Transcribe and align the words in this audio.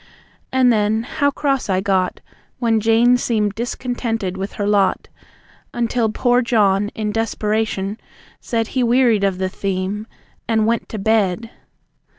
And 0.51 0.73
then, 0.73 1.03
how 1.03 1.29
cross 1.29 1.69
I 1.69 1.79
got 1.79 2.21
When 2.57 2.79
Jane 2.79 3.17
seemed 3.17 3.53
discontented 3.53 4.35
with 4.35 4.53
her 4.53 4.65
lot. 4.65 5.09
Until 5.75 6.09
poor 6.09 6.41
John 6.41 6.89
in 6.95 7.11
desperation 7.11 7.99
said 8.39 8.69
He 8.69 8.81
wearied 8.81 9.23
of 9.23 9.37
the 9.37 9.47
theme 9.47 10.07
and 10.47 10.65
went 10.65 10.89
to 10.89 10.97
bed! 10.97 11.51